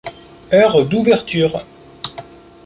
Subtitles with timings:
[0.51, 1.63] Heures d'ouverture.